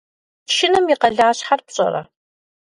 Чыным 0.53 0.85
и 0.93 0.95
къалащхьэр 1.01 1.61
пщӏэрэ? 1.65 2.01